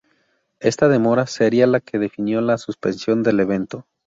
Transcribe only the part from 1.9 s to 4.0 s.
definió la suspensión del evento.